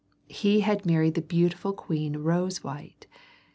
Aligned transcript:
He 0.29 0.61
had 0.61 0.83
married 0.83 1.13
the 1.13 1.21
beautiful 1.21 1.73
Queen 1.73 2.23
Rosewhite. 2.23 3.05